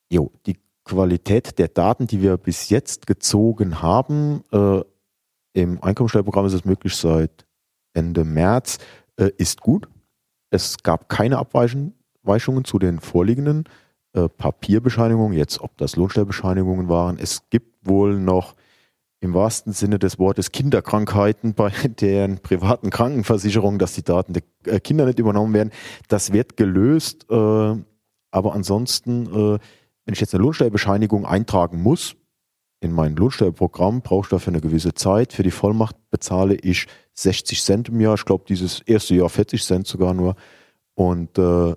Jo, 0.10 0.32
die 0.46 0.58
Qualität 0.84 1.60
der 1.60 1.68
Daten, 1.68 2.08
die 2.08 2.22
wir 2.22 2.38
bis 2.38 2.70
jetzt 2.70 3.08
gezogen 3.08 3.82
haben, 3.82 4.44
äh, 4.52 4.82
im 5.54 5.84
Einkommensteuerprogramm 5.84 6.46
ist 6.46 6.54
es 6.54 6.66
möglich 6.66 6.96
seit 6.96 7.46
Ende 7.94 8.24
März, 8.24 8.80
äh, 9.18 9.32
ist 9.38 9.62
gut. 9.62 9.88
Es 10.50 10.78
gab 10.84 11.10
keine 11.10 11.38
Abweichungen 11.38 12.66
zu 12.66 12.80
den 12.80 13.00
vorliegenden 13.00 13.66
äh, 14.13 14.27
Papierbescheinigungen, 14.30 15.38
jetzt 15.38 15.62
ob 15.62 15.77
das 15.77 15.96
Lohnstellbescheinigungen 15.96 16.89
waren. 16.89 17.18
Es 17.20 17.50
gibt 17.50 17.88
wohl 17.88 18.20
noch 18.20 18.56
im 19.20 19.34
wahrsten 19.34 19.74
Sinne 19.74 20.00
des 20.00 20.18
Wortes 20.18 20.51
Kinderkrankheiten 20.51 21.53
bei 21.53 21.70
deren 22.01 22.39
privaten 22.39 22.89
Krankenversicherungen, 22.89 23.80
dass 23.80 23.94
die 23.94 24.03
Daten 24.03 24.34
der 24.34 24.44
äh, 24.65 24.80
Kinder 24.80 25.06
nicht 25.06 25.20
übernommen 25.20 25.53
werden. 25.53 25.72
Das 26.08 26.34
wird 26.34 26.58
gelöst, 26.58 27.25
äh, 27.30 27.36
aber 28.32 28.53
ansonsten 28.53 29.60
wenn 30.06 30.13
ich 30.13 30.20
jetzt 30.20 30.34
eine 30.34 30.44
Lohnsteuerbescheinigung 30.44 31.25
eintragen 31.25 31.82
muss, 31.82 32.15
in 32.82 32.91
mein 32.91 33.15
Lohnsteuerprogramm 33.15 34.01
brauche 34.01 34.25
ich 34.25 34.30
dafür 34.30 34.51
eine 34.53 34.62
gewisse 34.62 34.94
Zeit. 34.94 35.34
Für 35.34 35.44
die 35.44 35.51
Vollmacht 35.51 35.96
bezahle 36.10 36.56
ich 36.56 36.88
60 37.13 37.62
Cent 37.62 37.89
im 37.89 38.01
Jahr. 38.01 38.15
Ich 38.15 38.25
glaube, 38.25 38.44
dieses 38.48 38.82
erste 38.82 39.13
Jahr 39.15 39.30
40 39.30 39.63
Cent 39.63 39.88
sogar 39.88 40.15
nur. 40.15 40.36
Und 40.96 41.38
äh, 41.38 41.75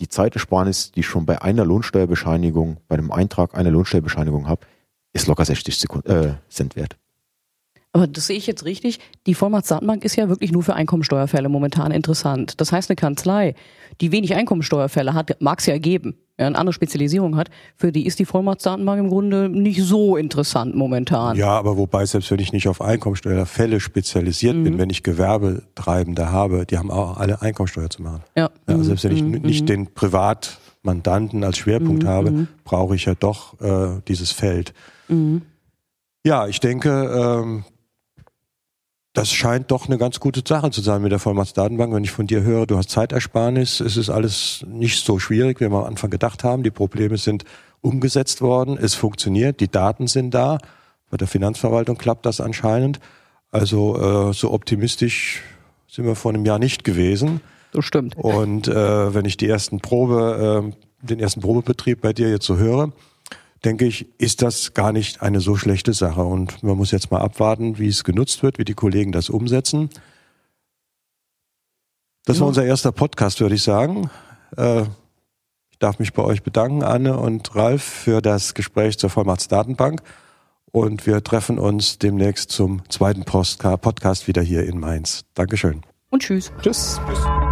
die 0.00 0.08
Zeitersparnis, 0.08 0.92
die 0.92 1.00
ich 1.00 1.06
schon 1.06 1.26
bei 1.26 1.42
einer 1.42 1.64
Lohnsteuerbescheinigung, 1.64 2.78
bei 2.88 2.96
dem 2.96 3.12
Eintrag 3.12 3.54
einer 3.54 3.70
Lohnsteuerbescheinigung 3.70 4.48
habe, 4.48 4.66
ist 5.12 5.26
locker 5.26 5.44
60 5.44 5.78
Sekunden, 5.78 6.10
äh, 6.10 6.34
Cent 6.48 6.76
wert. 6.76 6.98
Aber 7.94 8.06
das 8.06 8.26
sehe 8.26 8.36
ich 8.36 8.46
jetzt 8.46 8.64
richtig. 8.64 9.00
Die 9.26 9.34
Vollmachtsdatenbank 9.34 10.04
ist 10.04 10.16
ja 10.16 10.28
wirklich 10.28 10.50
nur 10.50 10.62
für 10.62 10.74
Einkommensteuerfälle 10.74 11.48
momentan 11.50 11.92
interessant. 11.92 12.60
Das 12.60 12.72
heißt, 12.72 12.88
eine 12.88 12.96
Kanzlei, 12.96 13.54
die 14.00 14.12
wenig 14.12 14.34
Einkommensteuerfälle 14.34 15.12
hat, 15.12 15.36
mag 15.40 15.60
es 15.60 15.66
ja 15.66 15.76
geben, 15.76 16.16
ja, 16.38 16.46
eine 16.46 16.56
andere 16.56 16.72
Spezialisierung 16.72 17.36
hat, 17.36 17.50
für 17.76 17.92
die 17.92 18.06
ist 18.06 18.18
die 18.18 18.24
Vollmachtsdatenbank 18.24 18.98
im 18.98 19.08
Grunde 19.10 19.50
nicht 19.50 19.82
so 19.82 20.16
interessant 20.16 20.74
momentan. 20.74 21.36
Ja, 21.36 21.50
aber 21.50 21.76
wobei, 21.76 22.06
selbst 22.06 22.30
wenn 22.30 22.38
ich 22.38 22.54
nicht 22.54 22.66
auf 22.66 22.80
Einkommensteuerfälle 22.80 23.78
spezialisiert 23.78 24.56
mhm. 24.56 24.64
bin, 24.64 24.78
wenn 24.78 24.88
ich 24.88 25.02
Gewerbetreibende 25.02 26.32
habe, 26.32 26.64
die 26.64 26.78
haben 26.78 26.90
auch 26.90 27.18
alle 27.18 27.42
Einkommensteuer 27.42 27.90
zu 27.90 28.00
machen. 28.00 28.22
Ja. 28.34 28.50
ja 28.66 28.74
also 28.74 28.84
selbst 28.84 29.04
wenn 29.04 29.16
ich 29.16 29.22
mhm. 29.22 29.42
nicht 29.42 29.68
den 29.68 29.92
Privatmandanten 29.92 31.44
als 31.44 31.58
Schwerpunkt 31.58 32.04
mhm. 32.04 32.08
habe, 32.08 32.30
mhm. 32.30 32.48
brauche 32.64 32.94
ich 32.94 33.04
ja 33.04 33.14
doch 33.14 33.60
äh, 33.60 34.00
dieses 34.08 34.32
Feld. 34.32 34.72
Mhm. 35.08 35.42
Ja, 36.24 36.46
ich 36.46 36.60
denke, 36.60 37.42
ähm, 37.42 37.64
das 39.12 39.30
scheint 39.30 39.70
doch 39.70 39.86
eine 39.86 39.98
ganz 39.98 40.20
gute 40.20 40.42
Sache 40.46 40.70
zu 40.70 40.80
sein 40.80 41.02
mit 41.02 41.12
der 41.12 41.18
Vollmachtsdatenbank. 41.18 41.92
Wenn 41.92 42.04
ich 42.04 42.10
von 42.10 42.26
dir 42.26 42.42
höre, 42.42 42.66
du 42.66 42.78
hast 42.78 42.90
Zeitersparnis, 42.90 43.80
es 43.80 43.96
ist 43.96 44.08
alles 44.08 44.64
nicht 44.66 45.04
so 45.04 45.18
schwierig, 45.18 45.60
wie 45.60 45.70
wir 45.70 45.78
am 45.78 45.84
Anfang 45.84 46.10
gedacht 46.10 46.44
haben. 46.44 46.62
Die 46.62 46.70
Probleme 46.70 47.18
sind 47.18 47.44
umgesetzt 47.82 48.40
worden, 48.40 48.78
es 48.80 48.94
funktioniert, 48.94 49.60
die 49.60 49.70
Daten 49.70 50.06
sind 50.06 50.32
da. 50.32 50.58
Bei 51.10 51.18
der 51.18 51.28
Finanzverwaltung 51.28 51.98
klappt 51.98 52.24
das 52.24 52.40
anscheinend. 52.40 53.00
Also 53.50 54.30
äh, 54.30 54.32
so 54.32 54.50
optimistisch 54.50 55.42
sind 55.88 56.06
wir 56.06 56.14
vor 56.14 56.32
einem 56.32 56.46
Jahr 56.46 56.58
nicht 56.58 56.84
gewesen. 56.84 57.42
Das 57.72 57.84
stimmt. 57.84 58.16
Und 58.16 58.66
äh, 58.66 59.14
wenn 59.14 59.26
ich 59.26 59.36
die 59.36 59.48
ersten 59.48 59.80
Probe, 59.80 60.72
äh, 60.72 61.06
den 61.06 61.20
ersten 61.20 61.40
Probebetrieb 61.40 62.00
bei 62.00 62.14
dir 62.14 62.30
jetzt 62.30 62.46
so 62.46 62.56
höre, 62.56 62.92
denke 63.64 63.86
ich, 63.86 64.08
ist 64.18 64.42
das 64.42 64.74
gar 64.74 64.92
nicht 64.92 65.22
eine 65.22 65.40
so 65.40 65.56
schlechte 65.56 65.92
Sache. 65.92 66.22
Und 66.22 66.62
man 66.62 66.76
muss 66.76 66.90
jetzt 66.90 67.10
mal 67.10 67.20
abwarten, 67.20 67.78
wie 67.78 67.88
es 67.88 68.04
genutzt 68.04 68.42
wird, 68.42 68.58
wie 68.58 68.64
die 68.64 68.74
Kollegen 68.74 69.12
das 69.12 69.30
umsetzen. 69.30 69.90
Das 72.24 72.40
war 72.40 72.46
unser 72.46 72.64
erster 72.64 72.92
Podcast, 72.92 73.40
würde 73.40 73.56
ich 73.56 73.62
sagen. 73.62 74.10
Äh, 74.56 74.82
ich 75.70 75.78
darf 75.78 75.98
mich 75.98 76.12
bei 76.12 76.22
euch 76.22 76.42
bedanken, 76.42 76.84
Anne 76.84 77.18
und 77.18 77.54
Ralf, 77.56 77.82
für 77.82 78.22
das 78.22 78.54
Gespräch 78.54 78.98
zur 78.98 79.10
Vollmachtsdatenbank. 79.10 80.02
Und 80.70 81.06
wir 81.06 81.22
treffen 81.22 81.58
uns 81.58 81.98
demnächst 81.98 82.50
zum 82.50 82.88
zweiten 82.88 83.24
Podcast 83.24 84.26
wieder 84.26 84.42
hier 84.42 84.64
in 84.64 84.78
Mainz. 84.78 85.24
Dankeschön. 85.34 85.82
Und 86.10 86.22
tschüss. 86.22 86.52
Tschüss. 86.62 87.00
tschüss. 87.06 87.51